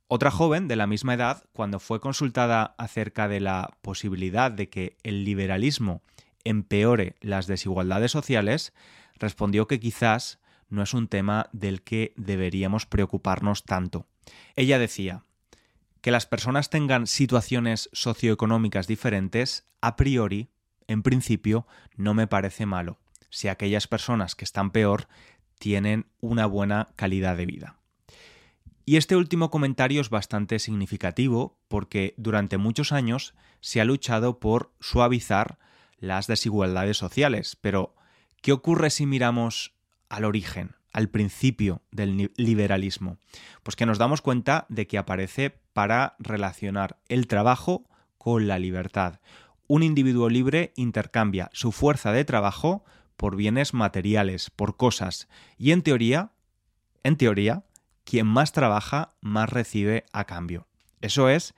Otra 0.08 0.30
joven 0.30 0.68
de 0.68 0.76
la 0.76 0.86
misma 0.86 1.14
edad, 1.14 1.44
cuando 1.54 1.80
fue 1.80 1.98
consultada 2.00 2.74
acerca 2.76 3.28
de 3.28 3.40
la 3.40 3.70
posibilidad 3.80 4.50
de 4.52 4.68
que 4.68 4.98
el 5.02 5.24
liberalismo 5.24 6.02
empeore 6.44 7.16
las 7.20 7.46
desigualdades 7.46 8.10
sociales, 8.10 8.74
respondió 9.14 9.66
que 9.66 9.80
quizás 9.80 10.38
no 10.68 10.82
es 10.82 10.92
un 10.92 11.08
tema 11.08 11.48
del 11.52 11.82
que 11.82 12.12
deberíamos 12.16 12.86
preocuparnos 12.86 13.64
tanto. 13.64 14.06
Ella 14.56 14.78
decía, 14.78 15.24
que 16.02 16.10
las 16.10 16.26
personas 16.26 16.68
tengan 16.68 17.06
situaciones 17.06 17.88
socioeconómicas 17.92 18.86
diferentes, 18.86 19.66
a 19.80 19.96
priori, 19.96 20.50
en 20.88 21.02
principio, 21.02 21.66
no 21.96 22.12
me 22.12 22.26
parece 22.26 22.66
malo, 22.66 22.98
si 23.30 23.48
aquellas 23.48 23.86
personas 23.86 24.34
que 24.34 24.44
están 24.44 24.72
peor 24.72 25.08
tienen 25.58 26.06
una 26.20 26.44
buena 26.44 26.88
calidad 26.96 27.36
de 27.36 27.46
vida. 27.46 27.78
Y 28.84 28.96
este 28.96 29.14
último 29.14 29.50
comentario 29.50 30.00
es 30.00 30.10
bastante 30.10 30.58
significativo 30.58 31.56
porque 31.68 32.14
durante 32.16 32.58
muchos 32.58 32.90
años 32.90 33.34
se 33.60 33.80
ha 33.80 33.84
luchado 33.84 34.40
por 34.40 34.72
suavizar 34.80 35.60
las 35.98 36.26
desigualdades 36.26 36.96
sociales. 36.96 37.56
Pero, 37.60 37.94
¿qué 38.40 38.50
ocurre 38.50 38.90
si 38.90 39.06
miramos 39.06 39.76
al 40.08 40.24
origen, 40.24 40.74
al 40.92 41.08
principio 41.08 41.82
del 41.90 42.32
liberalismo? 42.36 43.18
Pues 43.62 43.76
que 43.76 43.86
nos 43.86 43.98
damos 43.98 44.22
cuenta 44.22 44.66
de 44.68 44.86
que 44.86 44.98
aparece 44.98 45.50
para 45.72 46.16
relacionar 46.18 46.98
el 47.08 47.26
trabajo 47.26 47.88
con 48.18 48.46
la 48.46 48.58
libertad. 48.58 49.20
Un 49.66 49.82
individuo 49.82 50.28
libre 50.28 50.72
intercambia 50.76 51.50
su 51.52 51.72
fuerza 51.72 52.12
de 52.12 52.24
trabajo 52.24 52.84
por 53.16 53.36
bienes 53.36 53.74
materiales, 53.74 54.50
por 54.50 54.76
cosas, 54.76 55.28
y 55.56 55.72
en 55.72 55.82
teoría, 55.82 56.32
en 57.04 57.16
teoría, 57.16 57.64
quien 58.04 58.26
más 58.26 58.52
trabaja, 58.52 59.14
más 59.20 59.48
recibe 59.50 60.04
a 60.12 60.24
cambio. 60.24 60.66
Eso 61.00 61.28
es 61.28 61.54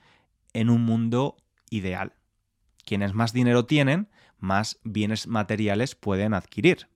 en 0.53 0.69
un 0.69 0.83
mundo 0.83 1.37
ideal. 1.69 2.13
Quienes 2.85 3.13
más 3.13 3.33
dinero 3.33 3.65
tienen, 3.65 4.09
más 4.37 4.79
bienes 4.83 5.27
materiales 5.27 5.95
pueden 5.95 6.33
adquirir. 6.33 6.87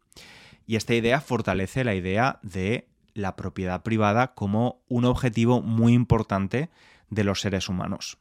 Y 0.69 0.75
esta 0.75 0.93
idea 0.93 1.19
fortalece 1.19 1.83
la 1.83 1.95
idea 1.95 2.37
de 2.43 2.87
la 3.15 3.35
propiedad 3.35 3.81
privada 3.81 4.35
como 4.35 4.83
un 4.87 5.05
objetivo 5.05 5.63
muy 5.63 5.93
importante 5.93 6.69
de 7.09 7.23
los 7.23 7.41
seres 7.41 7.69
humanos. 7.69 8.19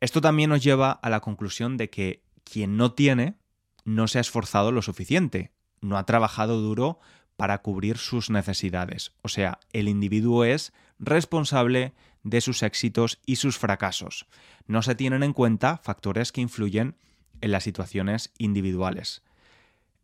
Esto 0.00 0.20
también 0.20 0.50
nos 0.50 0.64
lleva 0.64 0.90
a 0.90 1.08
la 1.08 1.20
conclusión 1.20 1.76
de 1.76 1.88
que 1.88 2.24
quien 2.42 2.76
no 2.76 2.94
tiene 2.94 3.36
no 3.84 4.08
se 4.08 4.18
ha 4.18 4.22
esforzado 4.22 4.72
lo 4.72 4.82
suficiente, 4.82 5.52
no 5.80 5.98
ha 5.98 6.04
trabajado 6.04 6.60
duro 6.60 6.98
para 7.36 7.62
cubrir 7.62 7.96
sus 7.96 8.28
necesidades. 8.28 9.12
O 9.22 9.28
sea, 9.28 9.60
el 9.72 9.86
individuo 9.86 10.42
es 10.42 10.72
responsable 10.98 11.94
de 12.24 12.40
sus 12.40 12.64
éxitos 12.64 13.20
y 13.24 13.36
sus 13.36 13.56
fracasos. 13.56 14.26
No 14.66 14.82
se 14.82 14.96
tienen 14.96 15.22
en 15.22 15.32
cuenta 15.32 15.76
factores 15.76 16.32
que 16.32 16.40
influyen 16.40 16.96
en 17.40 17.52
las 17.52 17.62
situaciones 17.62 18.32
individuales. 18.36 19.22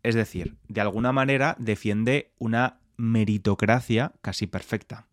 Es 0.03 0.15
decir, 0.15 0.57
de 0.69 0.81
alguna 0.81 1.13
manera 1.13 1.57
defiende 1.59 2.33
una 2.39 2.81
meritocracia 2.97 4.13
casi 4.21 4.47
perfecta. 4.47 5.07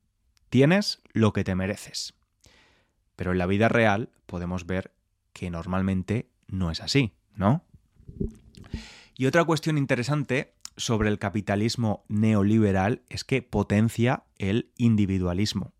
Tienes 0.49 1.01
lo 1.13 1.33
que 1.33 1.43
te 1.43 1.55
mereces. 1.55 2.15
Pero 3.15 3.31
en 3.31 3.37
la 3.37 3.45
vida 3.45 3.69
real 3.69 4.09
podemos 4.25 4.65
ver 4.65 4.91
que 5.33 5.49
normalmente 5.49 6.29
no 6.47 6.71
es 6.71 6.81
así, 6.81 7.13
¿no? 7.35 7.63
Y 9.15 9.25
otra 9.25 9.43
cuestión 9.43 9.77
interesante 9.77 10.53
sobre 10.77 11.09
el 11.09 11.19
capitalismo 11.19 12.05
neoliberal 12.07 13.03
es 13.09 13.23
que 13.23 13.41
potencia 13.41 14.23
el 14.37 14.71
individualismo. 14.77 15.73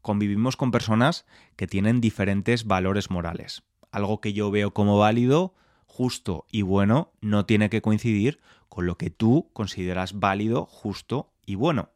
Convivimos 0.00 0.56
con 0.56 0.70
personas 0.70 1.26
que 1.56 1.66
tienen 1.66 2.00
diferentes 2.00 2.64
valores 2.64 3.10
morales. 3.10 3.62
Algo 3.90 4.20
que 4.20 4.32
yo 4.32 4.50
veo 4.50 4.72
como 4.72 4.98
válido, 4.98 5.54
justo 5.98 6.46
y 6.48 6.62
bueno 6.62 7.10
no 7.20 7.44
tiene 7.44 7.70
que 7.70 7.82
coincidir 7.82 8.38
con 8.68 8.86
lo 8.86 8.96
que 8.96 9.10
tú 9.10 9.50
consideras 9.52 10.20
válido, 10.20 10.64
justo 10.64 11.32
y 11.44 11.56
bueno. 11.56 11.90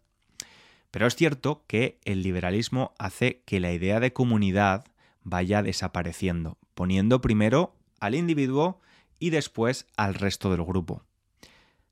Pero 0.90 1.06
es 1.06 1.14
cierto 1.14 1.62
que 1.68 2.00
el 2.04 2.24
liberalismo 2.24 2.94
hace 2.98 3.42
que 3.46 3.60
la 3.60 3.70
idea 3.70 4.00
de 4.00 4.12
comunidad 4.12 4.86
vaya 5.22 5.62
desapareciendo, 5.62 6.58
poniendo 6.74 7.20
primero 7.20 7.76
al 8.00 8.16
individuo 8.16 8.80
y 9.20 9.30
después 9.30 9.86
al 9.96 10.14
resto 10.14 10.50
del 10.50 10.64
grupo. 10.64 11.04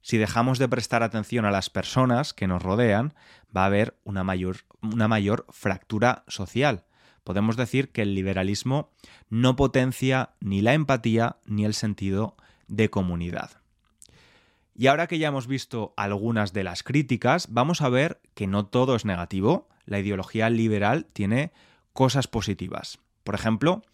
Si 0.03 0.19
dejamos 0.19 0.59
de 0.59 0.69
prestar 0.69 1.05
atención 1.05 1.45
a 1.45 1.53
las 1.53 1.71
personas 1.71 2.35
que 2.35 2.49
nos 2.49 2.61
rodean, 2.61 3.15
va 3.57 3.63
a 3.63 3.67
haber 3.67 3.97
una 4.03 4.25
mayor, 4.25 4.57
una 4.83 5.07
mayor 5.07 5.47
fractura 5.51 6.25
social. 6.27 6.83
Podemos 7.31 7.57
decir 7.57 7.91
que 7.91 8.03
el 8.03 8.17
liberalismo 8.17 8.91
no 9.29 9.55
potencia 9.55 10.31
ni 10.41 10.63
la 10.63 10.75
empatía 10.75 11.37
ni 11.47 11.65
el 11.65 11.75
sentido 11.75 12.35
de 12.67 12.91
comunidad. 12.91 13.53
Y 14.75 14.89
ahora 14.89 15.07
que 15.07 15.21
ya 15.21 15.29
hemos 15.29 15.47
visto 15.47 15.95
algunas 15.97 16.53
de 16.53 16.65
las 16.65 16.83
críticas, 16.83 17.47
vamos 17.53 17.83
a 17.83 17.89
ver 17.89 18.21
que 18.35 18.49
no 18.49 18.67
todo 18.67 18.97
es 18.97 19.05
negativo. 19.05 19.69
La 19.85 20.01
ideología 20.01 20.51
liberal 20.51 21.07
tiene 21.13 21.53
cosas 21.93 22.27
positivas. 22.27 22.99
Por 23.23 23.37
ejemplo, 23.37 23.85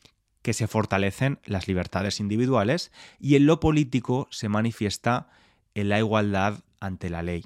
que 0.41 0.55
se 0.55 0.67
fortalecen 0.67 1.39
las 1.45 1.69
libertades 1.69 2.21
individuales 2.21 2.91
y 3.21 3.37
en 3.37 3.45
lo 3.45 3.61
político 3.61 4.29
se 4.31 4.49
manifiesta 4.49 5.29
en 5.75 5.91
la 5.91 5.99
igualdad 5.99 6.65
ante 6.81 7.11
la 7.11 7.23
ley. 7.23 7.45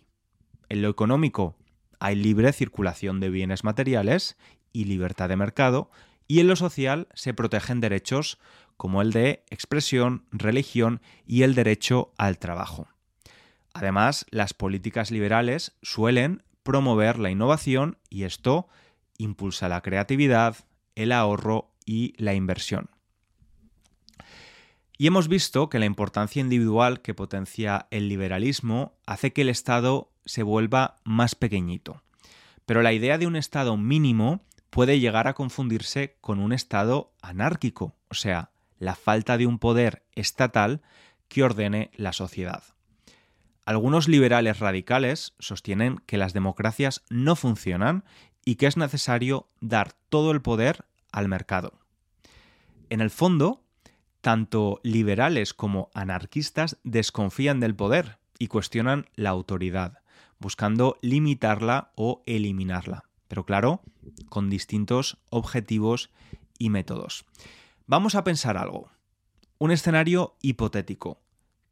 En 0.68 0.82
lo 0.82 0.88
económico 0.88 1.56
hay 1.98 2.14
libre 2.14 2.52
circulación 2.52 3.18
de 3.18 3.28
bienes 3.28 3.64
materiales 3.64 4.36
y 4.72 4.84
libertad 4.84 5.28
de 5.28 5.36
mercado, 5.36 5.90
y 6.26 6.40
en 6.40 6.48
lo 6.48 6.56
social 6.56 7.08
se 7.14 7.34
protegen 7.34 7.80
derechos 7.80 8.38
como 8.76 9.02
el 9.02 9.12
de 9.12 9.44
expresión, 9.50 10.24
religión 10.30 11.00
y 11.26 11.42
el 11.42 11.54
derecho 11.54 12.12
al 12.16 12.38
trabajo. 12.38 12.88
Además, 13.74 14.26
las 14.30 14.54
políticas 14.54 15.10
liberales 15.10 15.76
suelen 15.82 16.42
promover 16.62 17.18
la 17.18 17.30
innovación 17.30 17.98
y 18.08 18.24
esto 18.24 18.68
impulsa 19.18 19.68
la 19.68 19.82
creatividad, 19.82 20.56
el 20.94 21.12
ahorro 21.12 21.70
y 21.84 22.14
la 22.16 22.34
inversión. 22.34 22.90
Y 24.96 25.06
hemos 25.06 25.28
visto 25.28 25.70
que 25.70 25.78
la 25.78 25.86
importancia 25.86 26.40
individual 26.40 27.00
que 27.00 27.14
potencia 27.14 27.86
el 27.90 28.08
liberalismo 28.08 28.98
hace 29.06 29.32
que 29.32 29.42
el 29.42 29.48
Estado 29.48 30.12
se 30.26 30.42
vuelva 30.42 30.96
más 31.04 31.34
pequeñito. 31.34 32.02
Pero 32.66 32.82
la 32.82 32.92
idea 32.92 33.16
de 33.18 33.26
un 33.26 33.36
Estado 33.36 33.76
mínimo 33.76 34.44
puede 34.70 35.00
llegar 35.00 35.28
a 35.28 35.34
confundirse 35.34 36.16
con 36.20 36.38
un 36.38 36.52
Estado 36.52 37.12
anárquico, 37.20 37.94
o 38.08 38.14
sea, 38.14 38.50
la 38.78 38.94
falta 38.94 39.36
de 39.36 39.46
un 39.46 39.58
poder 39.58 40.04
estatal 40.14 40.80
que 41.28 41.42
ordene 41.42 41.90
la 41.94 42.12
sociedad. 42.12 42.62
Algunos 43.66 44.08
liberales 44.08 44.58
radicales 44.58 45.34
sostienen 45.38 45.98
que 46.06 46.16
las 46.16 46.32
democracias 46.32 47.02
no 47.10 47.36
funcionan 47.36 48.04
y 48.44 48.56
que 48.56 48.66
es 48.66 48.76
necesario 48.76 49.48
dar 49.60 49.92
todo 50.08 50.30
el 50.32 50.40
poder 50.40 50.86
al 51.12 51.28
mercado. 51.28 51.78
En 52.88 53.00
el 53.00 53.10
fondo, 53.10 53.62
tanto 54.20 54.80
liberales 54.82 55.54
como 55.54 55.90
anarquistas 55.94 56.78
desconfían 56.82 57.60
del 57.60 57.76
poder 57.76 58.18
y 58.38 58.48
cuestionan 58.48 59.06
la 59.14 59.30
autoridad, 59.30 59.98
buscando 60.38 60.98
limitarla 61.02 61.92
o 61.94 62.22
eliminarla, 62.26 63.04
pero 63.28 63.44
claro, 63.44 63.82
con 64.28 64.50
distintos 64.50 65.18
objetivos 65.30 66.10
y 66.58 66.70
métodos. 66.70 67.24
Vamos 67.86 68.14
a 68.14 68.24
pensar 68.24 68.56
algo. 68.56 68.90
Un 69.58 69.70
escenario 69.70 70.36
hipotético. 70.42 71.20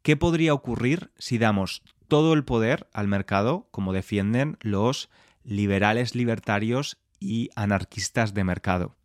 ¿Qué 0.03 0.17
podría 0.17 0.55
ocurrir 0.55 1.11
si 1.19 1.39
damos 1.39 1.83
todo 2.09 2.33
el 2.33 2.45
poder 2.45 2.89
al 2.93 3.09
mercado, 3.09 3.69
como 3.71 3.93
defienden 3.93 4.57
los 4.61 5.11
liberales 5.45 6.15
libertarios 6.15 6.99
y 7.21 7.51
anarquistas 7.55 8.35
de 8.35 8.45
mercado? 8.45 8.97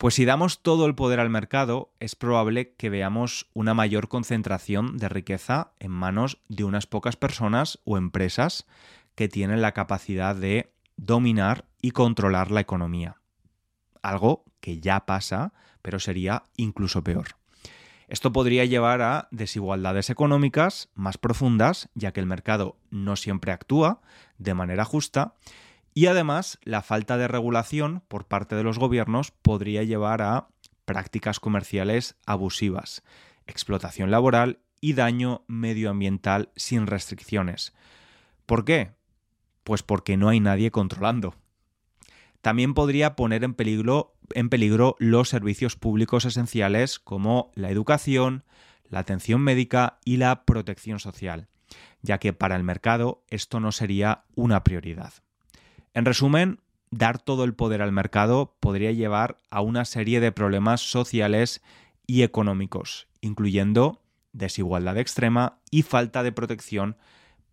Pues 0.00 0.14
si 0.14 0.24
damos 0.24 0.62
todo 0.62 0.86
el 0.86 0.94
poder 0.94 1.20
al 1.20 1.28
mercado, 1.28 1.92
es 2.00 2.16
probable 2.16 2.74
que 2.74 2.88
veamos 2.88 3.50
una 3.52 3.74
mayor 3.74 4.08
concentración 4.08 4.96
de 4.96 5.10
riqueza 5.10 5.72
en 5.78 5.90
manos 5.90 6.38
de 6.48 6.64
unas 6.64 6.86
pocas 6.86 7.16
personas 7.16 7.78
o 7.84 7.98
empresas 7.98 8.66
que 9.14 9.28
tienen 9.28 9.60
la 9.60 9.72
capacidad 9.72 10.34
de 10.34 10.72
dominar 10.96 11.66
y 11.80 11.92
controlar 11.92 12.50
la 12.50 12.60
economía. 12.60 13.16
Algo 14.02 14.44
que 14.60 14.80
ya 14.80 15.06
pasa, 15.06 15.52
pero 15.82 15.98
sería 15.98 16.44
incluso 16.56 17.02
peor. 17.02 17.36
Esto 18.08 18.32
podría 18.32 18.64
llevar 18.64 19.02
a 19.02 19.28
desigualdades 19.30 20.10
económicas 20.10 20.88
más 20.94 21.16
profundas, 21.16 21.90
ya 21.94 22.12
que 22.12 22.18
el 22.20 22.26
mercado 22.26 22.76
no 22.90 23.14
siempre 23.14 23.52
actúa 23.52 24.00
de 24.36 24.54
manera 24.54 24.84
justa, 24.84 25.34
y 25.94 26.06
además 26.06 26.58
la 26.62 26.82
falta 26.82 27.16
de 27.16 27.28
regulación 27.28 28.02
por 28.08 28.26
parte 28.26 28.56
de 28.56 28.64
los 28.64 28.78
gobiernos 28.78 29.30
podría 29.30 29.84
llevar 29.84 30.22
a 30.22 30.48
prácticas 30.84 31.38
comerciales 31.38 32.16
abusivas, 32.26 33.04
explotación 33.46 34.10
laboral 34.10 34.58
y 34.80 34.94
daño 34.94 35.44
medioambiental 35.46 36.50
sin 36.56 36.88
restricciones. 36.88 37.74
¿Por 38.44 38.64
qué? 38.64 38.92
Pues 39.62 39.84
porque 39.84 40.16
no 40.16 40.28
hay 40.28 40.40
nadie 40.40 40.72
controlando. 40.72 41.36
También 42.40 42.74
podría 42.74 43.16
poner 43.16 43.44
en 43.44 43.54
peligro, 43.54 44.96
los 44.98 45.28
servicios 45.28 45.76
públicos 45.76 46.24
esenciales 46.24 46.98
como 46.98 47.52
la 47.54 47.70
educación, 47.70 48.44
la 48.88 49.00
atención 49.00 49.42
médica 49.42 49.98
y 50.04 50.16
la 50.16 50.44
protección 50.44 50.98
social, 51.00 51.48
ya 52.02 52.18
que 52.18 52.32
para 52.32 52.56
el 52.56 52.64
mercado 52.64 53.22
esto 53.28 53.60
no 53.60 53.72
sería 53.72 54.24
una 54.34 54.64
prioridad. 54.64 55.12
En 55.92 56.04
resumen, 56.04 56.60
dar 56.90 57.18
todo 57.18 57.44
el 57.44 57.54
poder 57.54 57.82
al 57.82 57.92
mercado 57.92 58.56
podría 58.60 58.92
llevar 58.92 59.38
a 59.50 59.60
una 59.60 59.84
serie 59.84 60.20
de 60.20 60.32
problemas 60.32 60.80
sociales 60.80 61.62
y 62.06 62.22
económicos, 62.22 63.06
incluyendo 63.20 64.02
desigualdad 64.32 64.98
extrema 64.98 65.58
y 65.70 65.82
falta 65.82 66.22
de 66.22 66.32
protección 66.32 66.96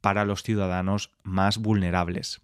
para 0.02 0.26
los 0.26 0.44
ciudadanos 0.44 1.12
más 1.24 1.58
vulnerables. 1.58 2.42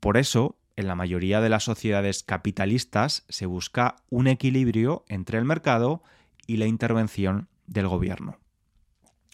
Por 0.00 0.16
eso, 0.16 0.56
en 0.78 0.86
la 0.86 0.94
mayoría 0.94 1.40
de 1.40 1.48
las 1.48 1.64
sociedades 1.64 2.22
capitalistas 2.22 3.24
se 3.28 3.46
busca 3.46 3.96
un 4.10 4.28
equilibrio 4.28 5.04
entre 5.08 5.36
el 5.36 5.44
mercado 5.44 6.04
y 6.46 6.58
la 6.58 6.66
intervención 6.66 7.48
del 7.66 7.88
gobierno. 7.88 8.38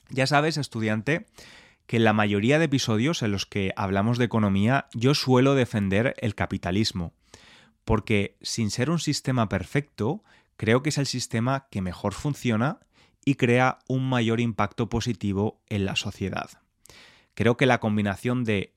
Ya 0.09 0.27
sabes, 0.27 0.57
estudiante, 0.57 1.27
que 1.87 1.99
en 1.99 2.05
la 2.05 2.15
mayoría 2.15 2.59
de 2.59 2.65
episodios 2.65 3.23
en 3.23 3.31
los 3.31 3.45
que 3.45 3.75
hablamos 3.77 4.17
de 4.17 4.25
economía 4.25 4.87
yo 4.95 5.15
suelo 5.15 5.55
defender 5.55 6.15
el 6.17 6.35
capitalismo, 6.35 7.13
porque 7.85 8.39
sin 8.41 8.71
ser 8.71 8.89
un 8.89 8.99
sistema 8.99 9.51
perfecto, 9.51 10.25
creo 10.57 10.83
que 10.83 10.89
es 10.89 10.97
el 10.97 11.07
sistema 11.07 11.67
que 11.71 11.83
mejor 11.83 12.15
funciona 12.15 12.79
y 13.23 13.35
crea 13.35 13.81
un 13.87 14.09
mayor 14.09 14.41
impacto 14.41 14.89
positivo 14.89 15.61
en 15.69 15.85
la 15.85 15.95
sociedad. 15.95 16.49
Creo 17.35 17.59
que 17.59 17.67
la 17.67 17.81
combinación 17.81 18.45
de 18.45 18.74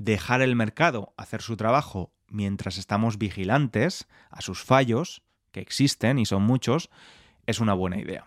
dejar 0.00 0.40
el 0.40 0.56
mercado 0.56 1.12
hacer 1.18 1.42
su 1.42 1.58
trabajo 1.58 2.10
mientras 2.26 2.78
estamos 2.78 3.18
vigilantes 3.18 4.08
a 4.30 4.40
sus 4.40 4.64
fallos, 4.64 5.22
que 5.52 5.60
existen 5.60 6.18
y 6.18 6.24
son 6.24 6.42
muchos, 6.42 6.88
es 7.44 7.60
una 7.60 7.74
buena 7.74 7.98
idea. 7.98 8.26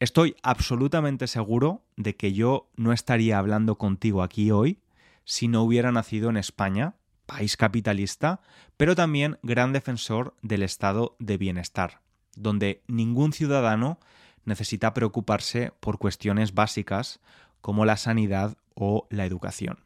Estoy 0.00 0.34
absolutamente 0.42 1.26
seguro 1.26 1.84
de 1.96 2.16
que 2.16 2.32
yo 2.32 2.70
no 2.74 2.94
estaría 2.94 3.38
hablando 3.38 3.76
contigo 3.76 4.22
aquí 4.22 4.50
hoy 4.50 4.80
si 5.24 5.46
no 5.46 5.62
hubiera 5.62 5.92
nacido 5.92 6.30
en 6.30 6.38
España, 6.38 6.94
país 7.26 7.58
capitalista, 7.58 8.40
pero 8.78 8.96
también 8.96 9.38
gran 9.42 9.74
defensor 9.74 10.34
del 10.40 10.62
estado 10.62 11.16
de 11.18 11.36
bienestar, 11.36 12.00
donde 12.34 12.82
ningún 12.86 13.34
ciudadano 13.34 14.00
necesita 14.46 14.94
preocuparse 14.94 15.72
por 15.80 15.98
cuestiones 15.98 16.54
básicas 16.54 17.20
como 17.60 17.84
la 17.84 17.98
sanidad 17.98 18.56
o 18.74 19.06
la 19.10 19.26
educación. 19.26 19.78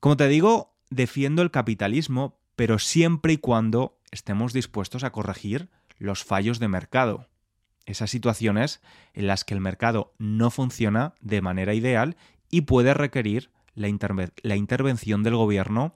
Como 0.00 0.16
te 0.16 0.28
digo, 0.28 0.74
defiendo 0.88 1.42
el 1.42 1.50
capitalismo, 1.50 2.38
pero 2.56 2.78
siempre 2.78 3.34
y 3.34 3.36
cuando 3.36 3.98
estemos 4.10 4.54
dispuestos 4.54 5.04
a 5.04 5.12
corregir 5.12 5.68
los 5.98 6.24
fallos 6.24 6.58
de 6.58 6.68
mercado. 6.68 7.28
Esas 7.84 8.10
situaciones 8.10 8.80
en 9.12 9.26
las 9.26 9.44
que 9.44 9.52
el 9.52 9.60
mercado 9.60 10.14
no 10.18 10.50
funciona 10.50 11.14
de 11.20 11.42
manera 11.42 11.74
ideal 11.74 12.16
y 12.50 12.62
puede 12.62 12.94
requerir 12.94 13.50
la, 13.74 13.88
la 14.42 14.56
intervención 14.56 15.22
del 15.22 15.36
gobierno 15.36 15.92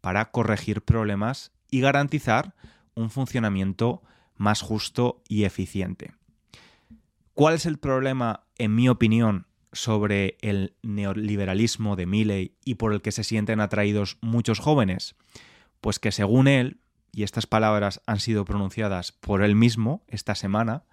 para 0.00 0.30
corregir 0.30 0.82
problemas 0.82 1.52
y 1.70 1.80
garantizar 1.80 2.54
un 2.94 3.10
funcionamiento 3.10 4.02
más 4.36 4.62
justo 4.62 5.22
y 5.28 5.44
eficiente. 5.44 6.14
¿Cuál 7.34 7.54
es 7.54 7.66
el 7.66 7.78
problema, 7.78 8.44
en 8.58 8.74
mi 8.74 8.88
opinión, 8.88 9.46
sobre 9.72 10.36
el 10.40 10.74
neoliberalismo 10.82 11.96
de 11.96 12.06
Milley 12.06 12.56
y 12.64 12.76
por 12.76 12.92
el 12.92 13.02
que 13.02 13.12
se 13.12 13.24
sienten 13.24 13.60
atraídos 13.60 14.18
muchos 14.20 14.58
jóvenes? 14.58 15.16
Pues 15.80 15.98
que 15.98 16.12
según 16.12 16.48
él, 16.48 16.80
y 17.12 17.22
estas 17.22 17.46
palabras 17.46 18.02
han 18.06 18.20
sido 18.20 18.44
pronunciadas 18.44 19.12
por 19.12 19.42
él 19.42 19.54
mismo 19.54 20.02
esta 20.08 20.34
semana 20.34 20.84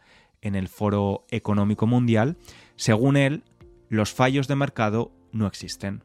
en 0.41 0.55
el 0.55 0.67
Foro 0.67 1.25
Económico 1.29 1.87
Mundial, 1.87 2.37
según 2.75 3.17
él, 3.17 3.43
los 3.89 4.13
fallos 4.13 4.47
de 4.47 4.55
mercado 4.55 5.11
no 5.31 5.47
existen. 5.47 6.03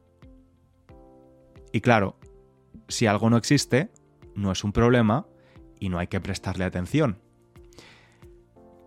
Y 1.73 1.81
claro, 1.81 2.19
si 2.89 3.07
algo 3.07 3.31
no 3.31 3.37
existe, 3.37 3.91
no 4.35 4.53
es 4.53 4.65
un 4.65 4.73
problema 4.73 5.27
y 5.79 5.89
no 5.89 5.99
hay 5.99 6.07
que 6.07 6.21
prestarle 6.21 6.65
atención. 6.65 7.22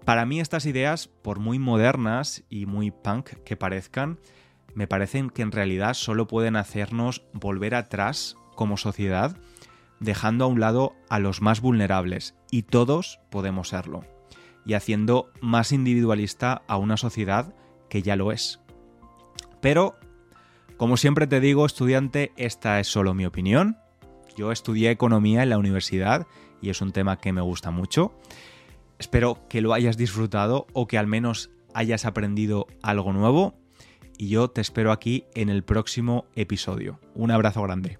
Para 0.05 0.27
mí 0.27 0.39
estas 0.39 0.67
ideas, 0.67 1.07
por 1.07 1.39
muy 1.39 1.57
modernas 1.57 2.43
y 2.47 2.67
muy 2.67 2.91
punk 2.91 3.29
que 3.43 3.57
parezcan, 3.57 4.19
me 4.75 4.87
parecen 4.87 5.31
que 5.31 5.41
en 5.41 5.51
realidad 5.51 5.95
solo 5.95 6.27
pueden 6.27 6.55
hacernos 6.55 7.23
volver 7.33 7.73
atrás 7.73 8.35
como 8.55 8.77
sociedad, 8.77 9.35
dejando 9.99 10.45
a 10.45 10.47
un 10.47 10.59
lado 10.59 10.93
a 11.09 11.17
los 11.17 11.41
más 11.41 11.59
vulnerables, 11.59 12.35
y 12.51 12.63
todos 12.63 13.19
podemos 13.31 13.69
serlo, 13.69 14.03
y 14.63 14.75
haciendo 14.75 15.31
más 15.41 15.71
individualista 15.71 16.61
a 16.67 16.77
una 16.77 16.97
sociedad 16.97 17.55
que 17.89 18.03
ya 18.03 18.15
lo 18.15 18.31
es. 18.31 18.59
Pero, 19.59 19.95
como 20.77 20.97
siempre 20.97 21.25
te 21.25 21.39
digo, 21.39 21.65
estudiante, 21.65 22.31
esta 22.37 22.79
es 22.79 22.87
solo 22.87 23.15
mi 23.15 23.25
opinión. 23.25 23.77
Yo 24.37 24.51
estudié 24.51 24.91
economía 24.91 25.41
en 25.41 25.49
la 25.49 25.57
universidad 25.57 26.27
y 26.61 26.69
es 26.69 26.81
un 26.81 26.91
tema 26.91 27.17
que 27.17 27.33
me 27.33 27.41
gusta 27.41 27.71
mucho. 27.71 28.13
Espero 28.99 29.39
que 29.49 29.61
lo 29.61 29.73
hayas 29.73 29.97
disfrutado 29.97 30.67
o 30.73 30.87
que 30.87 30.97
al 30.97 31.07
menos 31.07 31.51
hayas 31.73 32.05
aprendido 32.05 32.67
algo 32.81 33.13
nuevo 33.13 33.55
y 34.17 34.29
yo 34.29 34.49
te 34.49 34.61
espero 34.61 34.91
aquí 34.91 35.25
en 35.33 35.49
el 35.49 35.63
próximo 35.63 36.25
episodio. 36.35 36.99
Un 37.13 37.31
abrazo 37.31 37.61
grande. 37.63 37.99